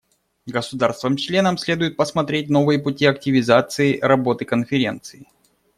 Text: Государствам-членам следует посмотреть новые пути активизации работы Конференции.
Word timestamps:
Государствам-членам 0.47 1.59
следует 1.59 1.95
посмотреть 1.95 2.49
новые 2.49 2.79
пути 2.79 3.05
активизации 3.05 3.99
работы 3.99 4.45
Конференции. 4.45 5.27